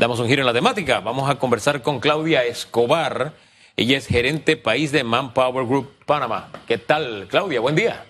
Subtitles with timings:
[0.00, 1.00] Damos un giro en la temática.
[1.00, 3.34] Vamos a conversar con Claudia Escobar.
[3.76, 6.48] Ella es gerente país de Manpower Group Panamá.
[6.66, 7.60] ¿Qué tal, Claudia?
[7.60, 8.02] Buen día.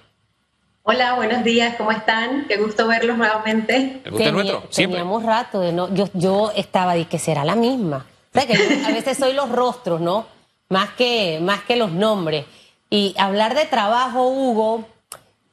[0.85, 2.47] Hola, buenos días, ¿cómo están?
[2.47, 4.03] Qué gusto verlos nuevamente.
[4.05, 4.99] El gusto es nuestro, siempre.
[5.01, 8.07] Teníamos rato de no, yo, yo estaba de que será la misma.
[8.33, 10.27] O sea, que yo a veces soy los rostros, ¿no?
[10.69, 12.47] Más que, más que los nombres.
[12.89, 14.87] Y hablar de trabajo, Hugo,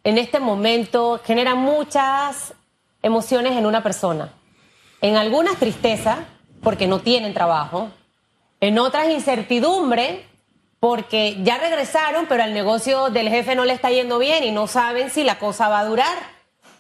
[0.04, 2.54] en este momento genera muchas
[3.01, 4.31] emociones en una persona.
[5.02, 6.25] En algunas tristeza,
[6.61, 7.89] porque no tienen trabajo.
[8.59, 10.26] En otras incertidumbre,
[10.80, 14.68] porque ya regresaron, pero al negocio del jefe no le está yendo bien y no
[14.68, 16.18] saben si la cosa va a durar.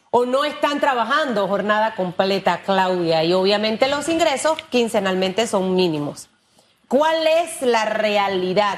[0.09, 3.23] O no están trabajando jornada completa, Claudia.
[3.23, 6.29] Y obviamente los ingresos quincenalmente son mínimos.
[6.87, 8.77] ¿Cuál es la realidad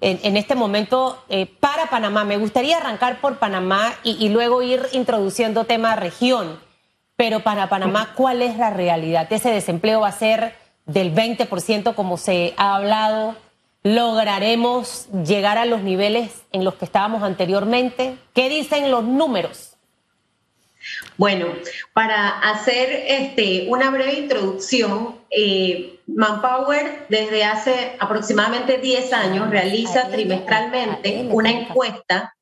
[0.00, 2.24] en, este momento eh, para Panamá?
[2.24, 6.58] Me gustaría arrancar por Panamá y, y luego ir introduciendo tema región.
[7.16, 9.32] Pero para Panamá, ¿cuál es la realidad?
[9.32, 10.54] ¿Ese desempleo va a ser
[10.86, 13.36] del 20% como se ha hablado?
[13.82, 18.16] ¿Lograremos llegar a los niveles en los que estábamos anteriormente?
[18.34, 19.76] ¿Qué dicen los números?
[21.16, 21.46] Bueno,
[21.92, 31.28] para hacer este, una breve introducción, eh, Manpower desde hace aproximadamente 10 años realiza trimestralmente
[31.30, 32.34] una encuesta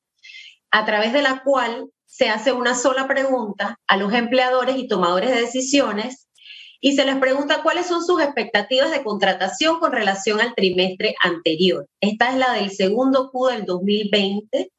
[0.71, 5.31] a través de la cual se hace una sola pregunta a los empleadores y tomadores
[5.31, 6.29] de decisiones
[6.79, 11.87] y se les pregunta cuáles son sus expectativas de contratación con relación al trimestre anterior.
[11.99, 14.71] Esta es la del segundo Q del 2020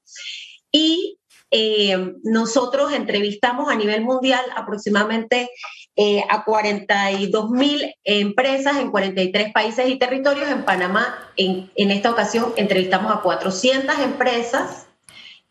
[0.72, 1.17] y
[1.50, 5.50] eh, nosotros entrevistamos a nivel mundial aproximadamente
[5.95, 10.47] eh, a 42 mil empresas en 43 países y territorios.
[10.47, 14.86] En Panamá, en, en esta ocasión, entrevistamos a 400 empresas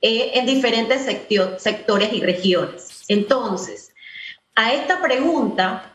[0.02, 1.02] eh, en diferentes
[1.58, 3.04] sectores y regiones.
[3.08, 3.92] Entonces,
[4.54, 5.94] a esta pregunta,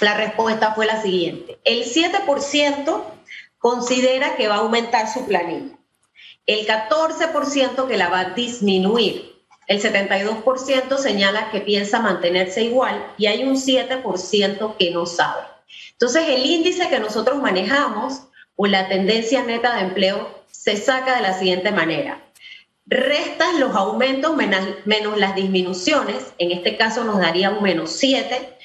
[0.00, 1.58] la respuesta fue la siguiente.
[1.64, 3.04] El 7%
[3.58, 5.76] considera que va a aumentar su planilla.
[6.46, 9.36] El 14% que la va a disminuir.
[9.68, 15.42] El 72% señala que piensa mantenerse igual y hay un 7% que no sabe.
[15.92, 18.22] Entonces, el índice que nosotros manejamos
[18.56, 22.24] o la tendencia neta de empleo se saca de la siguiente manera
[22.88, 28.56] restas los aumentos menos, las disminuciones, en este caso nos daría un menos 7,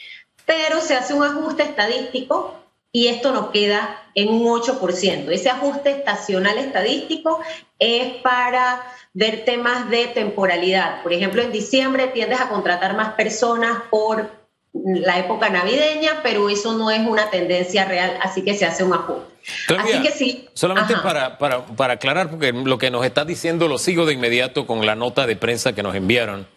[0.46, 2.56] pero se hace un ajuste estadístico
[2.92, 5.30] y esto nos queda en un 8%.
[5.30, 7.42] Ese ajuste estacional estadístico
[7.80, 8.84] es para
[9.14, 11.02] ver temas de temporalidad.
[11.02, 14.30] Por ejemplo, en diciembre tiendes a contratar más personas por
[14.74, 18.94] la época navideña, pero eso no es una tendencia real, así que se hace un
[18.94, 19.33] ajuste.
[19.78, 20.50] Así que sí.
[20.54, 24.66] Solamente para, para, para, aclarar, porque lo que nos está diciendo lo sigo de inmediato
[24.66, 26.48] con la nota de prensa que nos enviaron.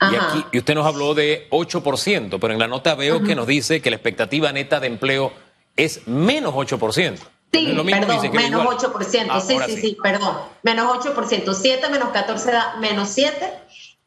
[0.00, 3.46] Y, aquí, y usted nos habló de 8%, pero en la nota veo que nos
[3.46, 5.32] dice que la expectativa neta de empleo
[5.76, 7.18] es menos 8%.
[7.52, 9.26] Sí, perdón, menos 8%.
[9.30, 10.36] Ah, sí, sí, sí, perdón.
[10.62, 11.54] Menos 8%.
[11.54, 13.52] 7 menos 14 da menos 7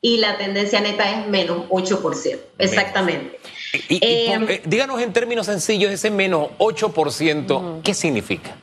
[0.02, 2.40] y la tendencia neta es menos 8%.
[2.58, 3.40] Exactamente.
[3.89, 8.55] Y, em, eh, díganos en términos sencillos, ese menos 8%, ¿qué significa?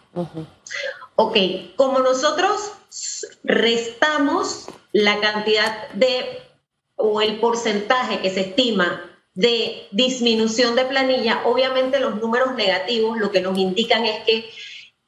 [1.16, 1.36] Ok,
[1.76, 2.72] como nosotros
[3.42, 6.40] restamos la cantidad de,
[6.96, 13.30] o el porcentaje que se estima de disminución de planilla, obviamente los números negativos lo
[13.30, 14.48] que nos indican es que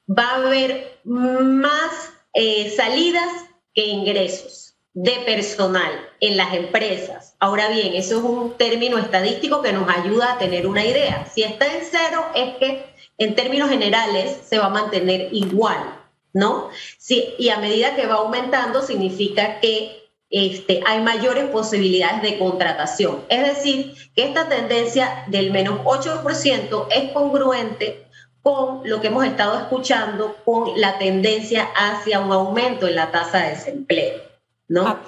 [0.06, 3.28] va a haber más eh, salidas
[3.72, 7.34] que ingresos de personal en las empresas.
[7.38, 11.26] Ahora bien, eso es un término estadístico que nos ayuda a tener una idea.
[11.34, 12.86] Si está en cero, es que
[13.18, 16.00] en términos generales se va a mantener igual,
[16.32, 16.70] ¿no?
[16.96, 23.22] Sí, y a medida que va aumentando, significa que este, hay mayores posibilidades de contratación.
[23.28, 28.06] Es decir, que esta tendencia del menos 8% es congruente
[28.40, 33.40] con lo que hemos estado escuchando, con la tendencia hacia un aumento en la tasa
[33.40, 34.25] de desempleo.
[34.68, 34.98] ¿No?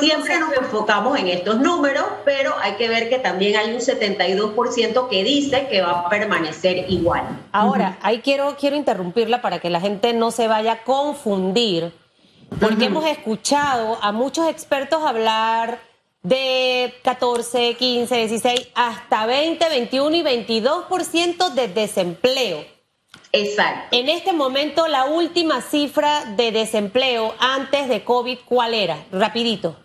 [0.00, 5.08] Siempre nos enfocamos en estos números, pero hay que ver que también hay un 72%
[5.08, 7.24] que dice que va a permanecer igual.
[7.52, 11.92] Ahora, ahí quiero, quiero interrumpirla para que la gente no se vaya a confundir,
[12.60, 15.78] porque hemos escuchado a muchos expertos hablar
[16.22, 22.75] de 14, 15, 16, hasta 20, 21 y 22% de desempleo.
[23.36, 23.96] Exacto.
[23.96, 29.04] En este momento, la última cifra de desempleo antes de COVID, ¿cuál era?
[29.12, 29.76] Rapidito.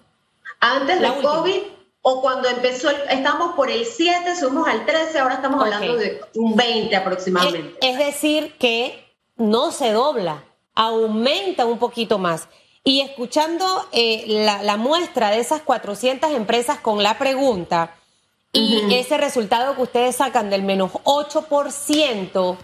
[0.59, 1.61] Antes de COVID
[2.03, 6.55] o cuando empezó, estamos por el 7, subimos al 13, ahora estamos hablando de un
[6.55, 7.77] 20 aproximadamente.
[7.81, 9.05] Es, decir, que
[9.37, 10.43] no se dobla,
[10.73, 12.47] aumenta un poquito más.
[12.83, 17.95] Y escuchando eh, la, la muestra de esas 400 empresas con la pregunta,
[18.53, 22.57] y ese resultado que ustedes sacan del menos 8%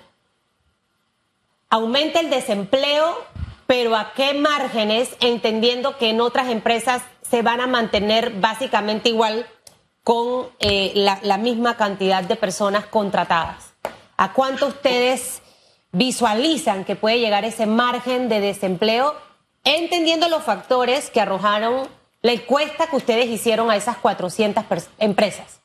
[1.69, 3.17] aumenta el desempleo,
[3.65, 5.15] pero ¿a qué márgenes?
[5.19, 9.45] Entendiendo que en otras empresas se van a mantener básicamente igual
[10.03, 13.73] con eh, la, misma cantidad de personas contratadas.
[14.15, 15.41] ¿A cuánto ustedes
[15.91, 19.15] visualizan que puede llegar ese margen de desempleo,
[19.65, 21.89] entendiendo los factores que arrojaron
[22.21, 24.63] la encuesta que ustedes hicieron a esas 400
[24.97, 25.59] empresas?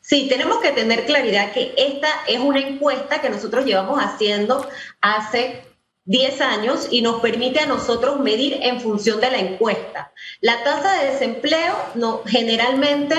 [0.00, 4.66] Sí, tenemos que tener claridad que esta es una encuesta que nosotros llevamos haciendo
[5.00, 5.62] hace
[6.04, 10.12] 10 años y nos permite a nosotros medir en función de la encuesta.
[10.40, 13.16] La tasa de desempleo no, generalmente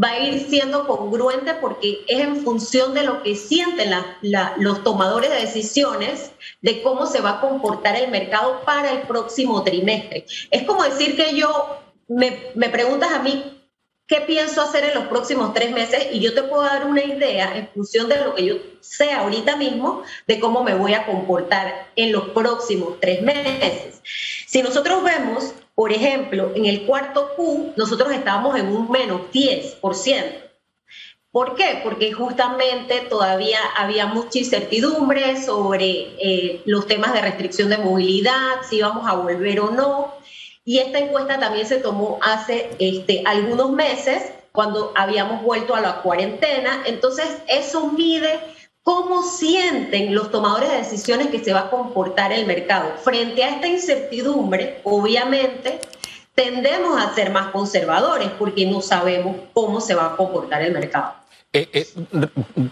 [0.00, 3.90] va a ir siendo congruente porque es en función de lo que sienten
[4.58, 9.64] los tomadores de decisiones de cómo se va a comportar el mercado para el próximo
[9.64, 10.26] trimestre.
[10.50, 13.57] Es como decir que yo, me, me preguntas a mí
[14.08, 17.56] qué pienso hacer en los próximos tres meses y yo te puedo dar una idea
[17.56, 21.88] en función de lo que yo sé ahorita mismo de cómo me voy a comportar
[21.94, 24.00] en los próximos tres meses.
[24.46, 30.48] Si nosotros vemos, por ejemplo, en el cuarto Q, nosotros estábamos en un menos 10%.
[31.30, 31.80] ¿Por qué?
[31.84, 38.76] Porque justamente todavía había mucha incertidumbre sobre eh, los temas de restricción de movilidad, si
[38.76, 40.14] íbamos a volver o no.
[40.68, 44.22] Y esta encuesta también se tomó hace este, algunos meses,
[44.52, 46.82] cuando habíamos vuelto a la cuarentena.
[46.84, 48.38] Entonces, eso mide
[48.82, 52.92] cómo sienten los tomadores de decisiones que se va a comportar el mercado.
[53.02, 55.80] Frente a esta incertidumbre, obviamente,
[56.34, 61.14] tendemos a ser más conservadores porque no sabemos cómo se va a comportar el mercado.
[61.54, 61.86] Eh, eh,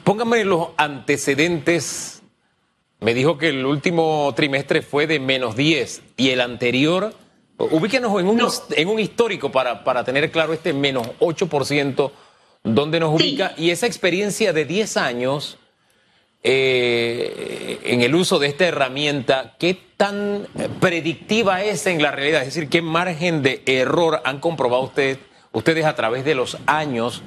[0.05, 2.23] póngame los antecedentes.
[3.01, 7.15] Me dijo que el último trimestre fue de menos 10 y el anterior
[7.59, 12.11] Ubíquenos en un, en un histórico para, para tener claro este menos 8%,
[12.63, 15.59] donde nos ubica, y esa experiencia de 10 años
[16.43, 20.47] eh, en el uso de esta herramienta, ¿qué tan
[20.81, 22.43] predictiva es en la realidad?
[22.43, 25.19] Es decir, ¿qué margen de error han comprobado ustedes,
[25.53, 27.23] ustedes a través de los años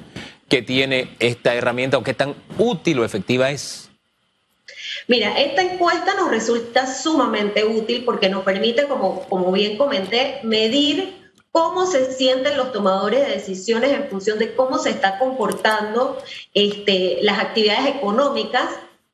[0.48, 3.89] que tiene esta herramienta o qué tan útil o efectiva es?
[5.08, 11.20] Mira, esta encuesta nos resulta sumamente útil porque nos permite, como, como bien comenté, medir
[11.52, 16.18] cómo se sienten los tomadores de decisiones en función de cómo se está comportando
[16.54, 18.68] este, las actividades económicas,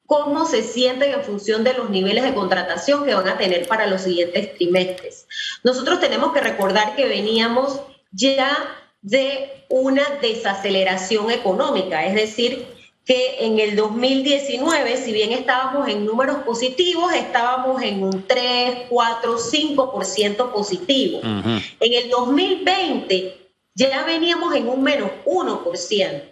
[0.04, 3.86] cómo se sienten en función de los niveles de contratación que van a tener para
[3.86, 5.26] los siguientes trimestres.
[5.64, 7.80] Nosotros tenemos que recordar que veníamos
[8.12, 8.56] ya
[9.02, 12.66] de una desaceleración económica, es decir,
[13.06, 19.38] que en el 2019, si bien estábamos en números positivos, estábamos en un 3, 4,
[19.38, 21.20] 5% positivo.
[21.22, 23.36] En el 2020
[23.76, 26.22] ya veníamos en un menos 1%.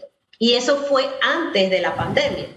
[0.41, 2.49] Y eso fue antes de la pandemia,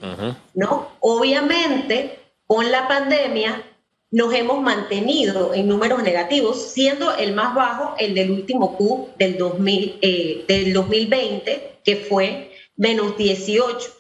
[0.56, 0.90] ¿no?
[1.00, 2.18] Obviamente,
[2.48, 3.64] con la pandemia
[4.10, 9.38] nos hemos mantenido en números negativos, siendo el más bajo el del último Q del,
[9.38, 13.97] 2000, eh, del 2020, que fue menos 18.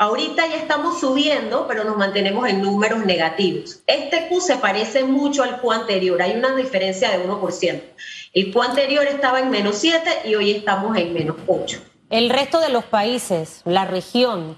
[0.00, 3.80] Ahorita ya estamos subiendo, pero nos mantenemos en números negativos.
[3.84, 7.82] Este Q se parece mucho al Q anterior, hay una diferencia de 1%.
[8.32, 11.82] El Q anterior estaba en menos 7 y hoy estamos en menos 8.
[12.10, 14.56] El resto de los países, la región,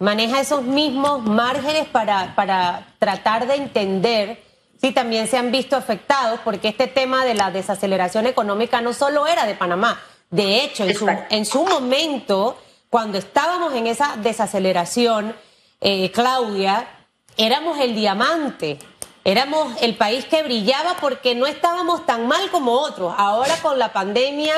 [0.00, 4.42] maneja esos mismos márgenes para, para tratar de entender
[4.80, 9.28] si también se han visto afectados, porque este tema de la desaceleración económica no solo
[9.28, 10.00] era de Panamá.
[10.28, 12.58] De hecho, en su, en su momento
[12.90, 15.34] cuando estábamos en esa desaceleración,
[15.80, 16.88] eh, Claudia,
[17.36, 18.78] éramos el diamante,
[19.24, 23.14] éramos el país que brillaba porque no estábamos tan mal como otros.
[23.16, 24.54] Ahora con la pandemia,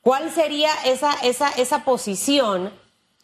[0.00, 2.72] ¿cuál sería esa, esa, esa posición?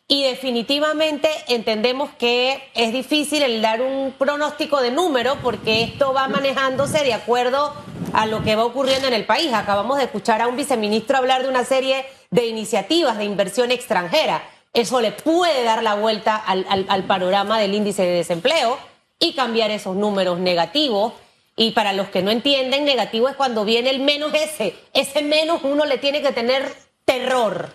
[0.08, 6.28] Y definitivamente entendemos que es difícil el dar un pronóstico de número porque esto va
[6.28, 7.72] manejándose de acuerdo
[8.12, 9.52] a lo que va ocurriendo en el país.
[9.54, 14.42] Acabamos de escuchar a un viceministro hablar de una serie de iniciativas de inversión extranjera.
[14.72, 18.78] Eso le puede dar la vuelta al, panorama del índice de desempleo
[19.20, 21.12] y cambiar esos números negativos.
[21.54, 24.74] Y para los que no entienden, negativo es cuando viene el menos ese.
[24.94, 26.72] Ese menos uno le tiene que tener
[27.04, 27.68] terror.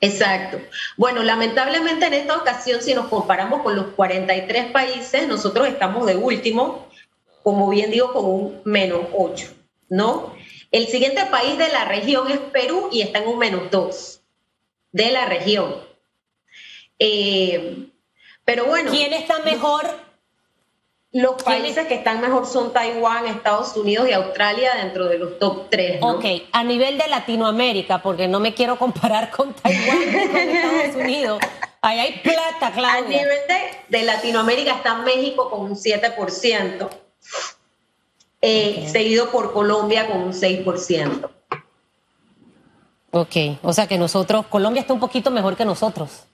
[0.00, 0.58] Exacto.
[0.96, 6.16] Bueno, lamentablemente en esta ocasión, si nos comparamos con los 43 países, nosotros estamos de
[6.16, 6.88] último,
[7.44, 9.46] como bien digo, con un menos 8,
[9.90, 10.34] ¿no?
[10.70, 14.20] El siguiente país de la región es Perú y está en un menos 2
[14.92, 15.76] de la región.
[16.98, 17.88] Eh,
[18.44, 18.90] pero bueno.
[18.90, 20.06] ¿Quién está mejor?
[21.12, 25.70] Los países que están mejor son Taiwán, Estados Unidos y Australia dentro de los top
[25.70, 26.00] 3.
[26.02, 31.40] Ok, a nivel de Latinoamérica, porque no me quiero comparar con Taiwán con Estados Unidos.
[31.80, 33.20] Ahí hay plata, Claudia.
[33.20, 33.38] A nivel
[33.88, 36.88] de, Latinoamérica está México con un 7%,
[38.40, 41.30] eh, seguido por Colombia con un 6%.
[43.12, 46.26] Ok, o sea que nosotros, Colombia está un poquito mejor que nosotros.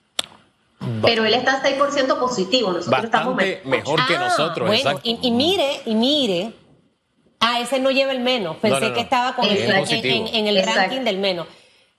[1.01, 4.05] Pero él está 6% positivo, nosotros estamos mejor.
[4.05, 4.67] que ah, nosotros.
[4.67, 6.51] Bueno, y, mire, y mire,
[7.39, 11.47] a ese no lleva el menos, pensé que estaba con en, el ranking del menos.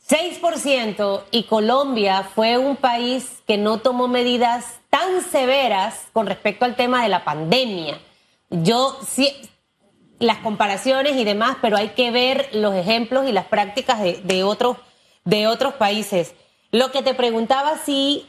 [0.06, 6.76] 6% y Colombia fue un país que no tomó medidas tan severas con respecto al
[6.76, 7.99] tema de la pandemia.
[8.50, 9.32] Yo sí,
[10.26, 14.45] las comparaciones y demás, pero hay que ver los ejemplos y las prácticas de, de
[14.45, 14.78] otros,
[15.25, 16.35] de otros países.
[16.71, 18.26] Lo que te preguntaba si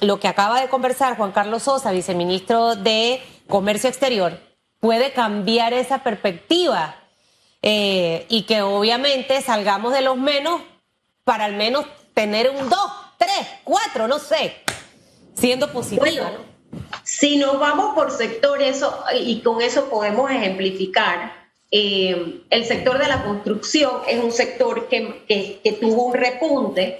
[0.00, 4.38] lo que acaba de conversar Juan Carlos Sosa, viceministro de Comercio Exterior,
[4.80, 6.96] puede cambiar esa perspectiva
[7.62, 10.62] eh, y que obviamente salgamos de los menos
[11.24, 12.78] para al menos tener un 2,
[13.18, 13.30] 3,
[13.64, 14.56] 4, no sé,
[15.34, 16.32] siendo positiva.
[17.20, 21.34] Si nos vamos por sector, eso, y con eso podemos ejemplificar,
[21.70, 26.98] eh, el sector de la construcción es un sector que, que tuvo un repunte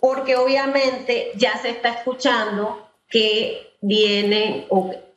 [0.00, 4.66] porque obviamente ya se está escuchando que viene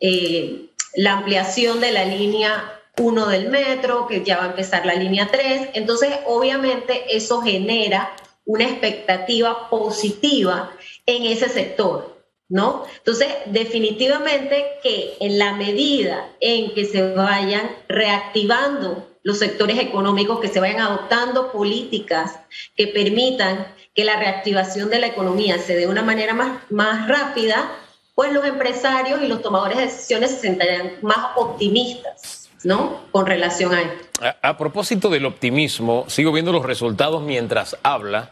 [0.02, 0.66] eh,
[0.96, 5.30] la ampliación de la línea 1 del metro, que ya va a empezar la línea
[5.32, 5.70] 3.
[5.76, 8.14] Entonces, obviamente, eso genera
[8.46, 10.72] una expectativa positiva
[11.06, 12.15] en ese sector,
[12.50, 12.86] ¿no?
[12.98, 20.50] Entonces, definitivamente que en la medida en que se vayan reactivando los sectores económicos, que
[20.50, 22.40] se vayan adoptando políticas
[22.76, 27.08] que permitan que la reactivación de la economía se dé de una manera más, más
[27.08, 27.72] rápida,
[28.14, 33.02] pues los empresarios y los tomadores de decisiones se sentarían más optimistas, ¿no?
[33.12, 34.06] Con relación a esto.
[34.42, 38.32] A, propósito del optimismo, sigo viendo los resultados mientras habla,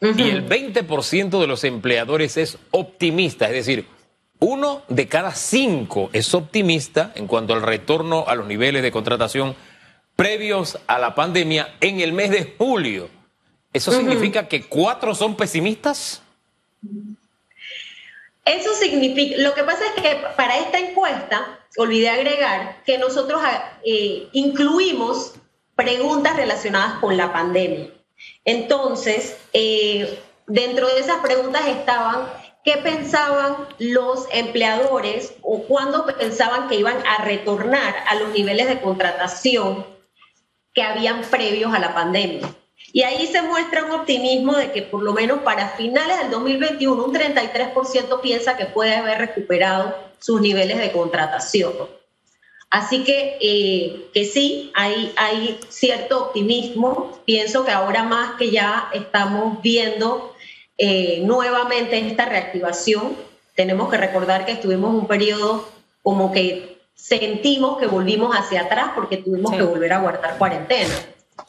[0.00, 3.86] y el 20% de los empleadores es optimista, es decir,
[4.38, 9.54] uno de cada cinco es optimista en cuanto al retorno a los niveles de contratación
[10.16, 13.10] previos a la pandemia en el mes de julio.
[13.72, 16.22] ¿Eso significa que cuatro son pesimistas?
[18.44, 23.40] Eso significa, lo que pasa es que para esta encuesta, olvidé agregar que nosotros
[23.84, 25.34] eh, incluimos
[25.76, 27.90] preguntas relacionadas con la pandemia.
[28.44, 32.28] Entonces, eh, dentro de esas preguntas estaban
[32.64, 38.80] qué pensaban los empleadores o cuándo pensaban que iban a retornar a los niveles de
[38.80, 39.86] contratación
[40.74, 42.48] que habían previos a la pandemia.
[42.92, 47.04] Y ahí se muestra un optimismo de que por lo menos para finales del 2021
[47.04, 51.72] un 33% piensa que puede haber recuperado sus niveles de contratación.
[52.70, 57.18] Así que, eh, que sí, hay, hay cierto optimismo.
[57.24, 60.34] Pienso que ahora más que ya estamos viendo
[60.78, 63.16] eh, nuevamente esta reactivación,
[63.56, 65.68] tenemos que recordar que estuvimos un periodo
[66.02, 70.94] como que sentimos que volvimos hacia atrás porque tuvimos que volver a guardar cuarentena.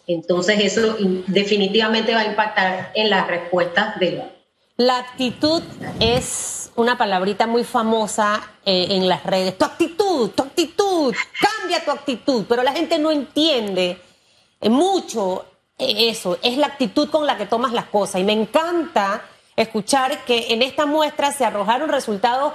[0.08, 0.98] Entonces eso
[1.28, 4.24] definitivamente va a impactar en las respuestas de
[4.86, 4.98] la...
[5.12, 5.62] Actitud
[6.00, 9.58] es una palabrita muy famosa eh, en las redes.
[9.58, 14.02] Tu actitud, tu actitud, cambia tu actitud, pero la gente no entiende
[14.60, 15.46] eh, mucho
[15.78, 16.38] eh, eso.
[16.42, 18.22] Es la actitud con la que tomas las cosas.
[18.22, 19.22] Y me encanta
[19.56, 22.54] escuchar que en esta muestra se arrojaron resultados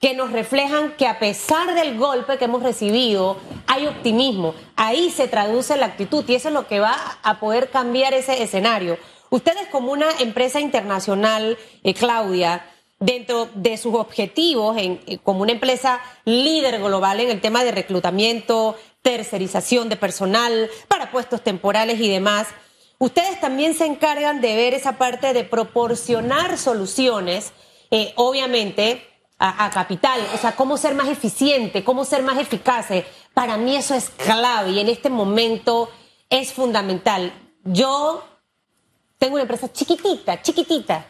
[0.00, 4.54] que nos reflejan que a pesar del golpe que hemos recibido, hay optimismo.
[4.76, 8.42] Ahí se traduce la actitud y eso es lo que va a poder cambiar ese
[8.42, 8.98] escenario.
[9.30, 12.64] Ustedes como una empresa internacional, eh, Claudia,
[12.98, 18.76] dentro de sus objetivos, eh, como una empresa líder global en el tema de reclutamiento,
[19.02, 22.48] tercerización de personal para puestos temporales y demás,
[22.98, 27.52] ustedes también se encargan de ver esa parte de proporcionar soluciones,
[27.90, 29.06] eh, obviamente,
[29.38, 33.04] a, capital, o sea, cómo ser más eficiente, cómo ser más eficaces.
[33.34, 35.90] Para mí eso es clave y en este momento
[36.30, 37.34] es fundamental.
[37.64, 38.24] Yo
[39.18, 41.06] tengo una empresa chiquitita, chiquitita,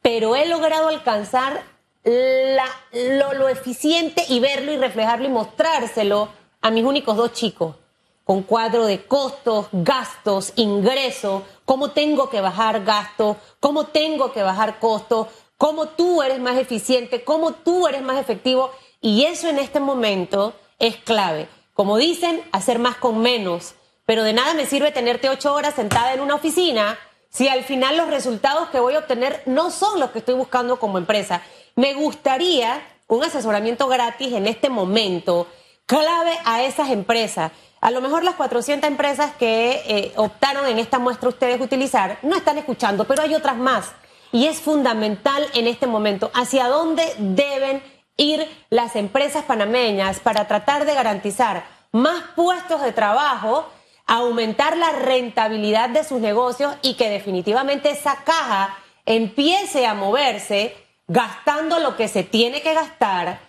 [0.00, 1.62] pero he logrado alcanzar
[2.04, 6.28] lo, lo, eficiente y verlo y reflejarlo y mostrárselo
[6.60, 7.76] a mis únicos dos chicos,
[8.24, 14.78] con cuadro de costos, gastos, ingresos, cómo tengo que bajar gastos, cómo tengo que bajar
[14.78, 18.70] costos, cómo tú eres más eficiente, cómo tú eres más efectivo.
[19.00, 21.48] Y eso en este momento es clave.
[21.72, 23.74] Como dicen, hacer más con menos.
[24.06, 26.98] Pero de nada me sirve tenerte ocho horas sentada en una oficina
[27.30, 30.78] si al final los resultados que voy a obtener no son los que estoy buscando
[30.78, 31.42] como empresa.
[31.76, 35.46] Me gustaría un asesoramiento gratis en este momento
[35.86, 37.52] clave a esas empresas.
[37.80, 42.36] A lo mejor las 400 empresas que eh, optaron en esta muestra ustedes utilizar no
[42.36, 43.92] están escuchando, pero hay otras más.
[44.30, 47.82] Y es fundamental en este momento hacia dónde deben
[48.16, 53.68] ir las empresas panameñas para tratar de garantizar más puestos de trabajo,
[54.12, 58.76] aumentar la rentabilidad de sus negocios y que definitivamente esa caja
[59.06, 60.76] empiece a moverse
[61.08, 63.40] gastando lo que se tiene que gastar.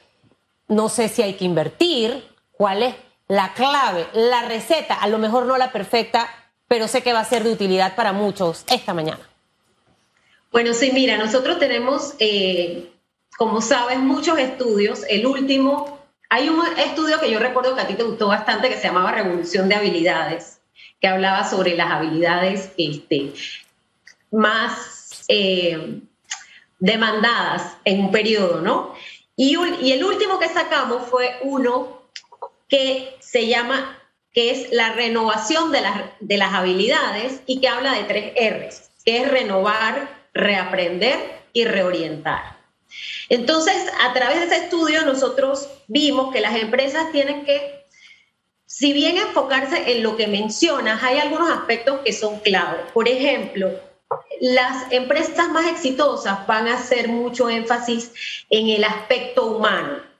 [0.69, 2.95] No sé si hay que invertir, cuál es
[3.27, 6.29] la clave, la receta, a lo mejor no la perfecta,
[6.69, 9.19] pero sé que va a ser de utilidad para muchos esta mañana.
[10.49, 12.89] Bueno, sí, mira, nosotros tenemos, eh,
[13.37, 15.03] como sabes, muchos estudios.
[15.09, 18.77] El último, hay un estudio que yo recuerdo que a ti te gustó bastante que
[18.77, 20.52] se llamaba Revolución de Habilidades,
[21.03, 23.33] que hablaba sobre las habilidades este,
[24.31, 25.99] más eh,
[26.79, 28.95] demandadas en un periodo, ¿no?
[29.35, 32.03] Y, y el último que sacamos fue uno
[32.69, 33.99] que se llama,
[34.31, 38.89] que es la renovación de las, de las habilidades y que habla de tres R's,
[39.03, 41.19] que es renovar, reaprender
[41.51, 42.59] y reorientar.
[43.27, 43.75] Entonces,
[44.07, 47.82] a través de ese estudio nosotros vimos que las empresas tienen que,
[48.73, 52.79] si bien enfocarse en lo que mencionas, hay algunos aspectos que son clave.
[52.93, 53.69] Por ejemplo,
[54.41, 58.11] las empresas más exitosas van a hacer mucho énfasis
[58.49, 60.13] en el aspecto humano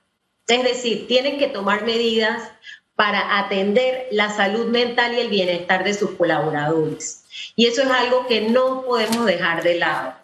[0.46, 2.50] es decir, tienen que tomar medidas
[2.96, 7.24] para atender la salud mental y el bienestar de sus colaboradores.
[7.56, 10.14] Y eso es algo que no podemos dejar de lado,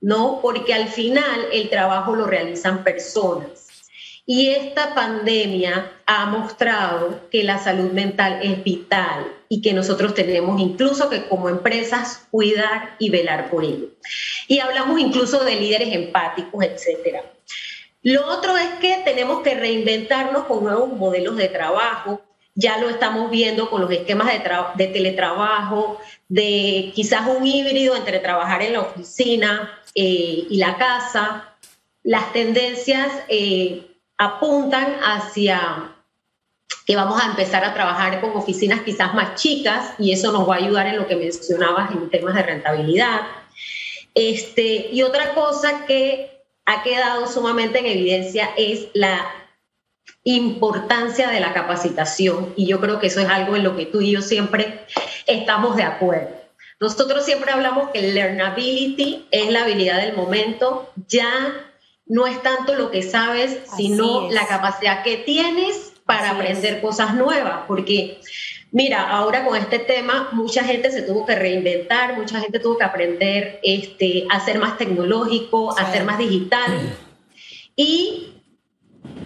[0.00, 0.40] ¿no?
[0.42, 3.59] Porque al final el trabajo lo realizan personas.
[4.32, 10.60] Y esta pandemia ha mostrado que la salud mental es vital y que nosotros tenemos
[10.60, 13.88] incluso que como empresas cuidar y velar por ello.
[14.46, 17.24] Y hablamos incluso de líderes empáticos, etcétera.
[18.04, 22.22] Lo otro es que tenemos que reinventarnos con nuevos modelos de trabajo.
[22.54, 24.28] Ya lo estamos viendo con los esquemas
[24.76, 31.56] de, teletrabajo, de quizás un híbrido entre trabajar en la oficina eh, y la casa.
[32.04, 33.89] Las tendencias eh,
[34.20, 35.94] apuntan hacia
[36.84, 40.56] que vamos a empezar a trabajar con oficinas quizás más chicas y eso nos va
[40.56, 43.22] a ayudar en lo que mencionabas en temas de rentabilidad.
[44.14, 49.24] Este, y otra cosa que ha quedado sumamente en evidencia es la
[50.24, 54.02] importancia de la capacitación y yo creo que eso es algo en lo que tú
[54.02, 54.84] y yo siempre
[55.26, 56.28] estamos de acuerdo.
[56.78, 61.69] Nosotros siempre hablamos que learnability es la habilidad del momento, ya
[62.10, 67.60] no es tanto lo que sabes, sino la capacidad que tienes para aprender cosas nuevas,
[67.68, 68.20] porque
[68.72, 72.84] Mira, ahora con este tema, mucha gente se tuvo que reinventar, mucha gente tuvo que
[72.84, 76.96] aprender este, a ser más tecnológico, a ser más digital.
[77.74, 78.34] Y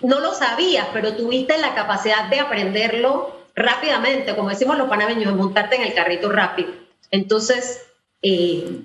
[0.03, 5.37] no lo sabías, pero tuviste la capacidad de aprenderlo rápidamente, como decimos los panameños, de
[5.37, 6.73] montarte en el carrito rápido.
[7.11, 7.83] Entonces,
[8.23, 8.81] eh,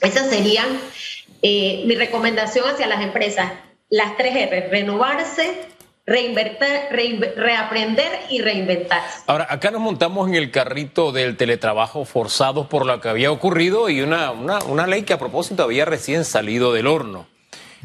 [0.00, 0.64] esa sería
[1.42, 3.52] eh, mi recomendación hacia las empresas.
[3.90, 5.66] Las tres R, renovarse,
[6.06, 9.02] reaprender y reinventar.
[9.26, 13.88] Ahora, acá nos montamos en el carrito del teletrabajo forzados por lo que había ocurrido
[13.88, 17.26] y una, una, ley que a propósito había recién salido del horno.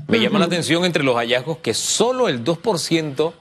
[0.08, 3.34] Me llama la atención entre los hallazgos que solo el 2%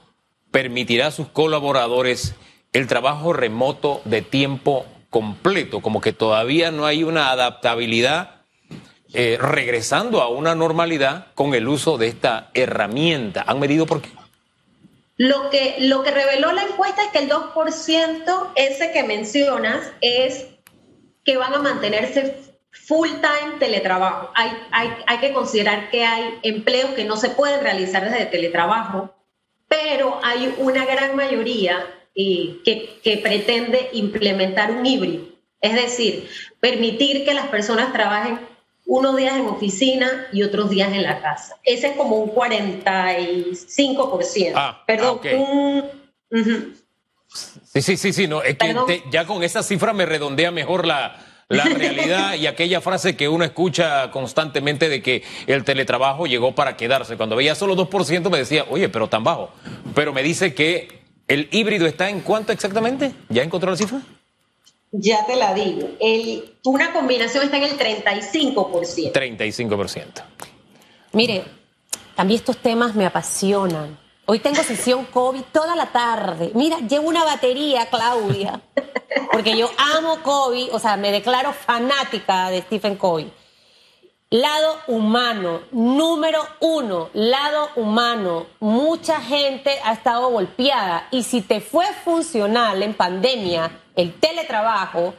[0.51, 2.35] permitirá a sus colaboradores
[2.73, 8.36] el trabajo remoto de tiempo completo, como que todavía no hay una adaptabilidad
[9.13, 13.43] eh, regresando a una normalidad con el uso de esta herramienta.
[13.47, 14.09] ¿Han medido por qué?
[15.17, 20.47] Lo que, lo que reveló la encuesta es que el 2%, ese que mencionas, es
[21.23, 22.35] que van a mantenerse
[22.71, 24.29] full time teletrabajo.
[24.35, 29.15] Hay, hay, hay que considerar que hay empleos que no se pueden realizar desde teletrabajo,
[29.67, 35.25] pero hay una gran mayoría eh, que, que pretende implementar un híbrido.
[35.61, 38.39] Es decir, permitir que las personas trabajen
[38.87, 41.57] unos días en oficina y otros días en la casa.
[41.63, 44.53] Ese es como un 45%.
[44.55, 45.83] Ah, Perdón, un...
[47.63, 51.17] Sí, sí, sí, sí, no, es que ya con esa cifra me redondea mejor la,
[51.49, 56.77] la realidad y aquella frase que uno escucha constantemente de que el teletrabajo llegó para
[56.77, 57.17] quedarse.
[57.17, 59.51] Cuando veía solo 2% me decía, oye, pero tan bajo.
[59.93, 63.11] Pero me dice que el híbrido está en cuánto exactamente?
[63.29, 64.01] ¿Ya encontró la cifra?
[64.91, 65.89] Ya te la digo.
[65.99, 69.11] El, una combinación está en el 35%.
[69.11, 70.23] 35%.
[71.13, 71.43] Mire,
[72.15, 73.97] a mí estos temas me apasionan.
[74.25, 76.51] Hoy tengo sesión COVID toda la tarde.
[76.53, 78.61] Mira, llevo una batería, Claudia,
[79.31, 83.31] porque yo amo COVID, o sea, me declaro fanática de Stephen Covey.
[84.29, 88.47] Lado humano, número uno, lado humano.
[88.59, 95.13] Mucha gente ha estado golpeada y si te fue funcional en pandemia el teletrabajo,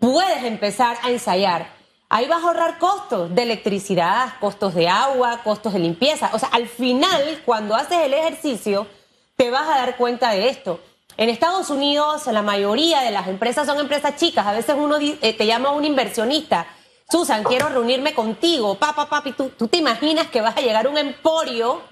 [0.00, 1.68] puedes empezar a ensayar.
[2.08, 6.30] Ahí vas a ahorrar costos de electricidad, costos de agua, costos de limpieza.
[6.32, 8.88] O sea, al final, cuando haces el ejercicio,
[9.36, 10.80] te vas a dar cuenta de esto.
[11.16, 14.44] En Estados Unidos, la mayoría de las empresas son empresas chicas.
[14.44, 16.66] A veces uno eh, te llama un inversionista.
[17.10, 18.76] Susan, quiero reunirme contigo.
[18.76, 21.82] Papá, papi, ¿tú, tú te imaginas que vas a llegar a un emporio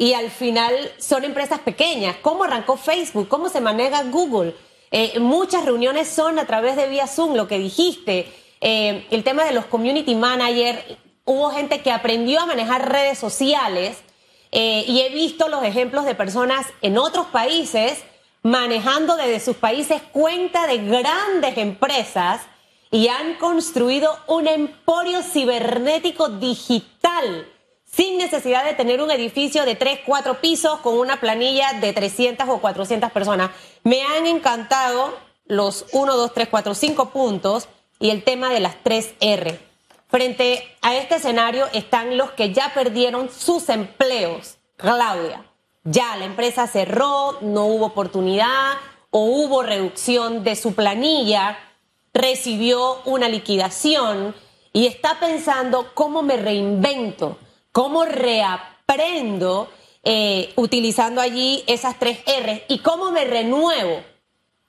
[0.00, 2.16] y al final son empresas pequeñas.
[2.22, 3.28] ¿Cómo arrancó Facebook?
[3.28, 4.56] ¿Cómo se maneja Google?
[4.90, 8.32] Eh, muchas reuniones son a través de vía Zoom, lo que dijiste.
[8.62, 10.80] Eh, el tema de los community managers,
[11.26, 13.98] hubo gente que aprendió a manejar redes sociales
[14.52, 18.02] eh, y he visto los ejemplos de personas en otros países
[18.42, 22.40] manejando desde sus países cuenta de grandes empresas
[22.90, 27.46] y han construido un emporio cibernético digital
[27.84, 32.48] sin necesidad de tener un edificio de 3, 4 pisos con una planilla de 300
[32.48, 33.50] o 400 personas.
[33.82, 38.76] Me han encantado los 1, 2, 3, 4, 5 puntos y el tema de las
[38.82, 39.60] 3 R.
[40.08, 44.56] Frente a este escenario están los que ya perdieron sus empleos.
[44.76, 45.44] Claudia,
[45.84, 48.74] ya la empresa cerró, no hubo oportunidad
[49.10, 51.58] o hubo reducción de su planilla,
[52.12, 54.34] recibió una liquidación
[54.72, 57.38] y está pensando cómo me reinvento
[57.72, 59.68] cómo reaprendo
[60.02, 64.02] eh, utilizando allí esas tres R y cómo me renuevo.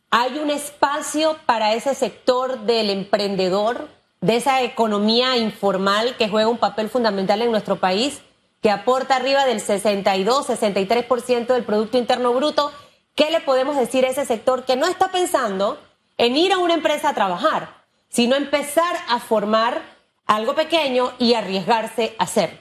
[0.10, 3.88] Hay un espacio para ese sector del emprendedor,
[4.20, 8.22] de esa economía informal que juega un papel fundamental en nuestro país,
[8.62, 12.72] que aporta arriba del 62, 63% del Producto Interno Bruto.
[13.16, 15.80] ¿Qué le podemos decir a ese sector que no está pensando
[16.22, 17.74] en ir a una empresa a trabajar,
[18.08, 19.82] sino empezar a formar
[20.28, 22.60] algo pequeño y arriesgarse a hacerlo?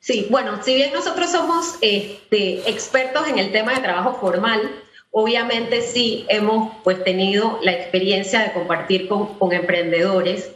[0.00, 5.82] Sí, bueno, si bien nosotros somos este, expertos en el tema de trabajo formal, obviamente
[5.82, 10.52] sí hemos pues tenido la experiencia de compartir con, emprendedores.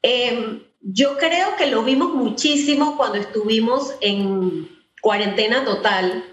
[0.00, 4.70] Em, yo creo que lo vimos muchísimo cuando estuvimos en
[5.02, 6.24] cuarentena total,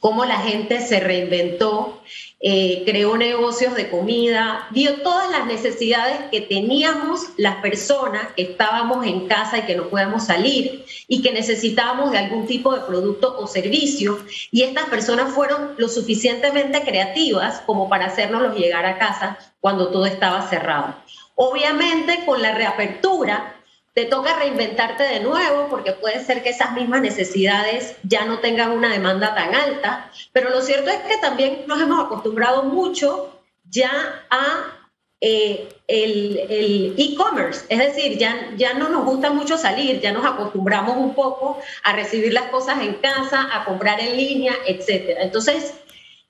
[0.00, 2.02] cómo la gente se reinventó
[2.40, 9.04] eh, creó negocios de comida, vio todas las necesidades que teníamos las personas que estábamos
[9.04, 13.36] en casa y que no podíamos salir y que necesitábamos de algún tipo de producto
[13.36, 14.20] o servicio.
[14.52, 20.06] Y estas personas fueron lo suficientemente creativas como para hacernoslos llegar a casa cuando todo
[20.06, 20.94] estaba cerrado.
[21.34, 23.57] Obviamente con la reapertura
[23.98, 28.70] te toca reinventarte de nuevo porque puede ser que esas mismas necesidades ya no tengan
[28.70, 33.90] una demanda tan alta, pero lo cierto es que también nos hemos acostumbrado mucho ya
[34.30, 34.72] a
[35.20, 40.96] eh, el e-commerce, es decir, ya, ya no nos gusta mucho salir, ya nos acostumbramos
[40.96, 45.16] un poco a recibir las cosas en casa, a comprar en línea, etc.
[45.22, 45.74] Entonces,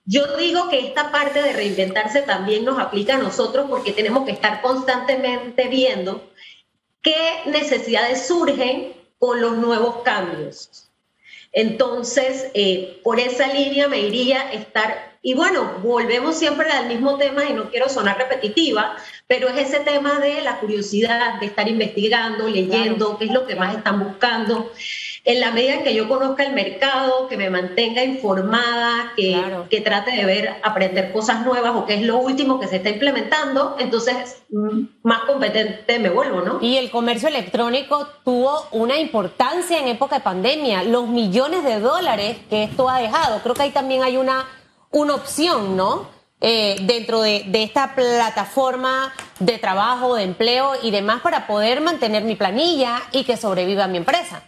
[0.07, 4.33] yo digo que esta parte de reinventarse también nos aplica a nosotros porque tenemos que
[4.33, 6.31] estar constantemente viendo
[7.02, 10.88] qué necesidades surgen con los nuevos cambios.
[11.52, 17.44] Entonces, eh, por esa línea me iría estar, y bueno, volvemos siempre al mismo tema
[17.44, 22.48] y no quiero sonar repetitiva, pero es ese tema de la curiosidad, de estar investigando,
[22.48, 24.70] leyendo, qué es lo que más están buscando
[25.24, 29.81] en la medida en que yo conozca el mercado, que me mantenga informada, que, que
[29.81, 33.76] trate de ver, aprender cosas nuevas o qué es lo último que se está implementando,
[33.78, 36.59] entonces mm, más competente me vuelvo, ¿no?
[36.61, 42.38] Y el comercio electrónico tuvo una importancia en época de pandemia, los millones de dólares
[42.48, 43.40] que esto ha dejado.
[43.42, 44.46] Creo que ahí también hay una,
[44.90, 46.16] una opción, ¿no?
[46.40, 52.22] Eh, dentro de, de, esta plataforma de trabajo, de empleo y demás para poder mantener
[52.22, 54.44] mi planilla y que sobreviva mi empresa.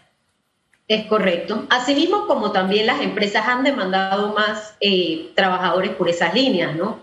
[0.90, 1.66] Es correcto.
[1.70, 6.98] Asimismo, como también las empresas han demandado más eh, trabajadores por esas líneas, ¿no?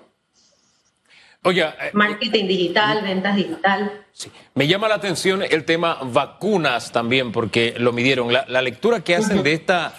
[1.44, 4.06] Oye, eh, marketing digital, ventas digital.
[4.12, 4.30] Sí.
[4.56, 8.34] Me llama la atención el tema vacunas también, porque lo midieron.
[8.34, 9.94] La, lectura que hacen de esta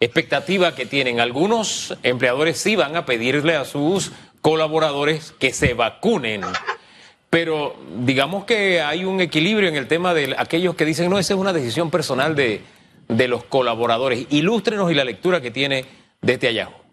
[0.00, 6.40] expectativa que tienen algunos empleadores sí van a pedirle a sus colaboradores que se vacunen.
[7.28, 7.76] Pero
[8.06, 11.40] digamos que hay un equilibrio en el tema de aquellos que dicen, no, esa es
[11.40, 12.62] una decisión personal de,
[13.08, 14.26] de los colaboradores.
[14.30, 15.84] Ilústrenos y la lectura que tiene
[16.20, 16.84] de este hallazgo.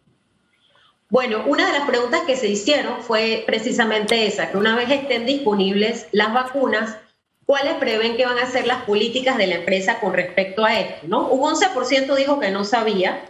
[1.10, 5.26] Bueno, una de las preguntas que se hicieron fue precisamente esa, que una vez estén
[5.26, 6.98] disponibles las vacunas,
[7.46, 11.08] ¿cuáles prevén que van a ser las políticas de la empresa con respecto a esto?
[11.08, 11.28] ¿no?
[11.28, 13.26] Un 11% dijo que no sabía,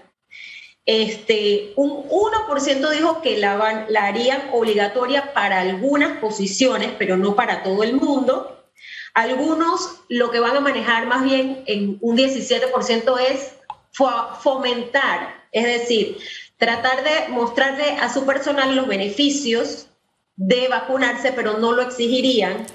[0.86, 7.63] este, un 1% dijo que la, la harían obligatoria para algunas posiciones, pero no para
[7.63, 8.61] todo el mundo.
[9.13, 13.54] Algunos lo que van a manejar más bien en un 17% es
[14.41, 16.17] fomentar, es decir,
[16.58, 19.88] tratar de mostrarle a su personal los beneficios
[20.36, 22.65] de vacunarse, pero no lo exigirían.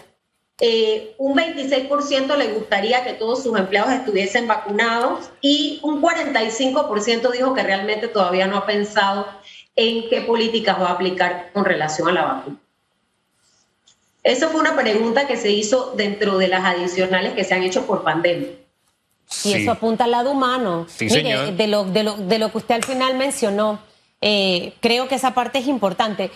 [0.61, 7.55] Eh, un 26% le gustaría que todos sus empleados estuviesen vacunados y un 45% dijo
[7.55, 9.27] que realmente todavía no ha pensado
[9.75, 12.59] en qué políticas va a aplicar con relación a la vacuna.
[14.27, 17.87] Esa fue una pregunta que se hizo dentro de las adicionales que se han hecho
[17.87, 18.49] por pandemia.
[19.45, 20.89] Y eso apunta al lado humano.
[20.99, 23.79] Mire, De, lo, de, lo, de lo que usted al final mencionó,
[24.21, 26.33] eh, creo que esa parte es importante.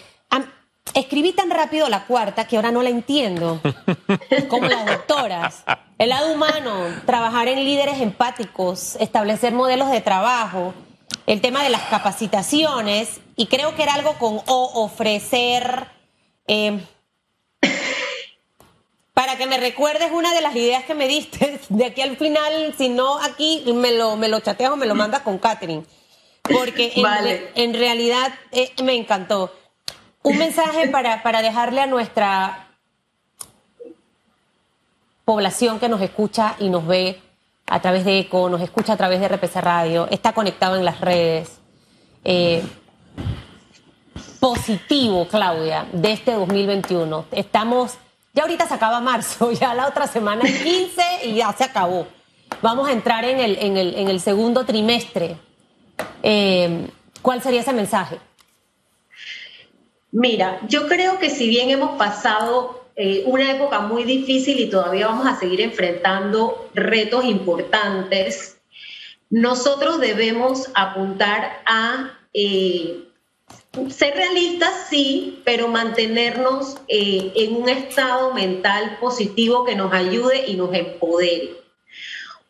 [0.94, 3.60] escribí tan rápido la cuarta que ahora no la entiendo,
[4.48, 5.64] como las doctoras.
[5.98, 6.72] El lado humano,
[7.06, 10.74] trabajar en líderes empáticos, establecer modelos de trabajo,
[11.26, 15.88] el tema de las capacitaciones, y creo que era algo con o ofrecer...
[16.46, 16.78] Eh,
[19.20, 22.74] para que me recuerdes una de las ideas que me diste de aquí al final,
[22.78, 25.84] si no aquí me lo, me lo chateas o me lo mandas con Catherine.
[26.40, 26.94] Porque
[27.54, 29.54] en, realidad eh, me encantó.
[30.22, 32.68] Un mensaje para, para dejarle a nuestra
[35.26, 37.20] población que nos escucha y nos ve
[37.66, 40.98] a través de ECO, nos escucha a través de RPC Radio, está conectado en las
[41.02, 41.58] redes.
[42.24, 42.62] Eh,
[44.40, 47.26] positivo, Claudia, de este 2021.
[47.32, 47.98] Estamos
[48.32, 52.06] ya ahorita se acaba marzo, ya la otra semana es 15 y ya se acabó.
[52.62, 55.36] Vamos a entrar en el, en el, en el segundo trimestre.
[56.22, 56.88] Eh,
[57.22, 58.18] ¿Cuál sería ese mensaje?
[60.12, 65.06] Mira, yo creo que si bien hemos pasado eh, una época muy difícil y todavía
[65.06, 68.58] vamos a seguir enfrentando retos importantes,
[69.30, 73.09] nosotros debemos apuntar a eh,
[73.90, 80.54] ser realistas, sí, pero mantenernos eh, en un estado mental positivo que nos ayude y
[80.54, 81.60] nos empodere.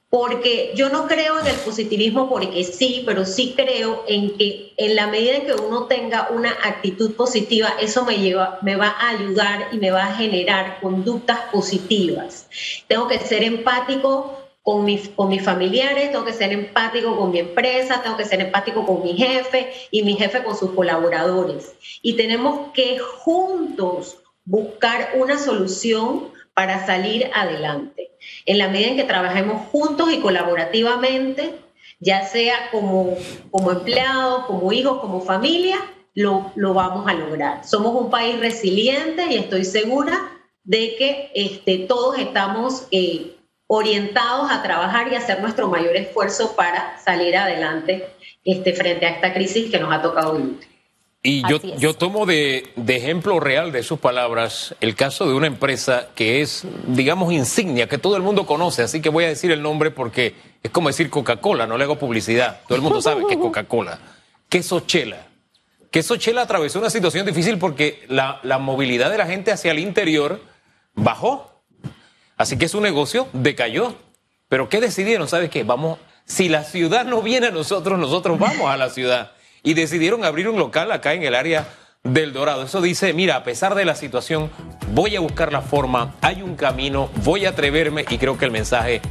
[0.09, 4.96] Porque yo no creo en el positivismo porque sí, pero sí creo en que en
[4.96, 9.11] la medida en que uno tenga una actitud positiva, eso me, lleva, me va a
[9.11, 12.48] ayudar y me va a generar conductas positivas.
[12.88, 17.38] Tengo que ser empático con, mis, con mis familiares, tengo que ser empático con mi
[17.38, 21.75] empresa, tengo que ser empático con mi jefe y mi jefe con sus colaboradores.
[22.03, 28.11] Y tenemos que juntos buscar una solución para salir adelante.
[28.44, 31.55] En la medida en que trabajemos juntos y colaborativamente,
[32.01, 33.16] ya sea como,
[33.51, 35.79] como empleados, como hijos, como familia,
[36.14, 37.64] lo, lo vamos a lograr.
[37.64, 40.33] Somos un país resiliente y estoy segura
[40.64, 43.37] de que este, todos estamos eh,
[43.72, 48.04] orientados a trabajar y hacer nuestro mayor esfuerzo para salir adelante
[48.44, 50.59] este, frente a esta crisis que nos ha tocado vivir.
[51.22, 55.46] Y yo, yo tomo de, de, ejemplo real de sus palabras el caso de una
[55.46, 59.52] empresa que es, digamos, insignia, que todo el mundo conoce, así que voy a decir
[59.52, 63.24] el nombre porque es como decir Coca-Cola, no le hago publicidad, todo el mundo sabe
[63.28, 64.00] que es Coca-Cola.
[64.48, 65.28] Queso Chela.
[65.92, 69.78] Queso Chela atravesó una situación difícil porque la, la movilidad de la gente hacia el
[69.78, 70.40] interior
[70.94, 71.49] bajó
[72.40, 73.94] Así que su negocio decayó.
[74.48, 75.29] Pero ¿qué decidieron?
[75.29, 75.62] ¿Sabes qué?
[75.62, 79.33] Vamos, si la ciudad no viene a nosotros, nosotros vamos a la ciudad.
[79.62, 81.68] Y decidieron abrir un local acá en el área
[82.03, 82.62] del Dorado.
[82.62, 84.50] Eso dice, mira, a pesar de la situación,
[84.94, 88.53] voy a buscar la forma, hay un camino, voy a atreverme y creo que el
[88.53, 89.03] mensaje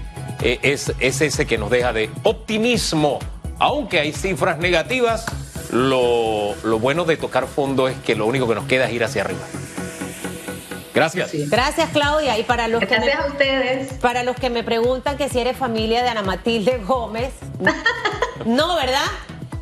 [0.42, 3.20] eh, es, es ese que nos deja de optimismo.
[3.60, 5.28] Aunque hay cifras negativas,
[5.72, 9.22] lo bueno de tocar fondo es que lo único que nos queda es ir hacia
[9.22, 9.46] arriba.
[10.94, 11.32] Gracias.
[11.50, 12.38] Gracias, Claudia.
[12.38, 13.94] Y para los que me, a ustedes.
[13.94, 17.34] Para los que me preguntan que si eres familia de Ana Matilde Gómez,
[18.46, 19.06] no, ¿verdad?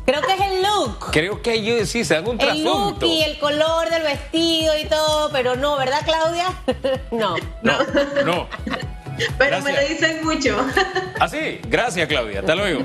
[0.08, 1.10] Creo que es el look.
[1.12, 4.86] Creo que yo sí, se haga un El look y el color del vestido y
[4.86, 6.46] todo, pero no, ¿verdad, Claudia?
[7.10, 7.36] no.
[7.62, 7.78] No,
[8.24, 8.48] no.
[9.36, 10.56] Pero me lo dicen mucho.
[11.18, 12.38] Así, ah, gracias, Claudia.
[12.38, 12.82] Hasta luego.